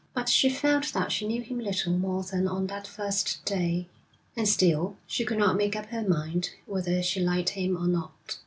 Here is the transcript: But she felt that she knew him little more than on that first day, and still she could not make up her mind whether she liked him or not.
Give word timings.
But 0.15 0.29
she 0.29 0.49
felt 0.49 0.93
that 0.93 1.11
she 1.11 1.27
knew 1.27 1.43
him 1.43 1.59
little 1.59 1.93
more 1.93 2.23
than 2.23 2.47
on 2.47 2.65
that 2.65 2.87
first 2.87 3.45
day, 3.45 3.87
and 4.35 4.47
still 4.49 4.97
she 5.05 5.23
could 5.23 5.37
not 5.37 5.55
make 5.57 5.75
up 5.75 5.89
her 5.89 6.01
mind 6.01 6.49
whether 6.65 7.03
she 7.03 7.19
liked 7.19 7.49
him 7.49 7.77
or 7.77 7.85
not. 7.85 8.39